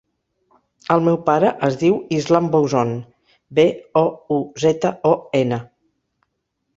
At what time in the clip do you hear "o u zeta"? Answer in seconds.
4.01-4.93